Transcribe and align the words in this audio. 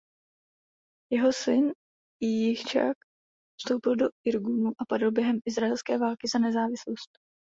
Jeho 1.13 1.31
syn 1.39 1.73
Jicchak 2.23 2.97
vstoupil 3.61 3.95
do 3.95 4.09
Irgunu 4.27 4.71
a 4.79 4.85
padl 4.89 5.11
během 5.11 5.39
izraelské 5.45 5.97
války 5.97 6.27
za 6.33 6.39
nezávislost. 6.39 7.09